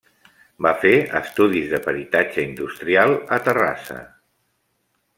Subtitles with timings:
[0.65, 4.03] Va fer estudis de peritatge industrial a Terrassa.